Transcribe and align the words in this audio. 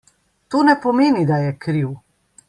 To 0.53 0.61
ne 0.69 0.73
pomeni, 0.85 1.21
da 1.33 1.37
je 1.43 1.51
kriv. 1.67 1.93